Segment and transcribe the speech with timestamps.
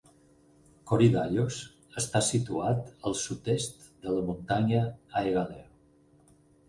[0.91, 1.57] Korydallos
[2.01, 4.83] està situat al sud-est de la muntanya
[5.23, 5.69] Aegaleo.